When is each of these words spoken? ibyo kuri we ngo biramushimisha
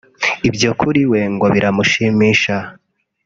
ibyo 0.49 0.71
kuri 0.79 1.01
we 1.11 1.21
ngo 1.33 1.45
biramushimisha 1.53 2.55